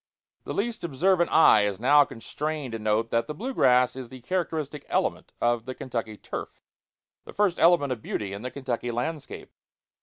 The 0.45 0.53
least 0.55 0.83
observant 0.83 1.31
eye 1.31 1.61
is 1.67 1.79
now 1.79 2.03
constrained 2.05 2.71
to 2.71 2.79
note 2.79 3.11
that 3.11 3.27
blue 3.27 3.53
grass 3.53 3.95
is 3.95 4.09
the 4.09 4.21
characteristic 4.21 4.83
element 4.89 5.31
of 5.39 5.65
the 5.65 5.75
Kentucky 5.75 6.17
turf 6.17 6.59
the 7.23 7.33
first 7.33 7.59
element 7.59 7.93
of 7.93 8.01
beauty 8.01 8.33
in 8.33 8.41
the 8.41 8.49
Kentucky 8.49 8.89
landscape. 8.89 9.51